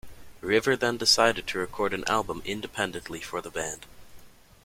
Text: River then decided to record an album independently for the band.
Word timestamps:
River 0.41 0.75
then 0.75 0.97
decided 0.97 1.45
to 1.45 1.59
record 1.59 1.93
an 1.93 2.03
album 2.07 2.41
independently 2.43 3.21
for 3.21 3.39
the 3.39 3.51
band. 3.51 3.85